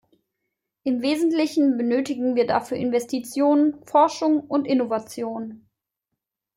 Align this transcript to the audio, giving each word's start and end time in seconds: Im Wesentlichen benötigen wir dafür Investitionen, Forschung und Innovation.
Im 0.81 1.03
Wesentlichen 1.03 1.77
benötigen 1.77 2.33
wir 2.35 2.47
dafür 2.47 2.75
Investitionen, 2.75 3.85
Forschung 3.85 4.39
und 4.39 4.65
Innovation. 4.65 5.67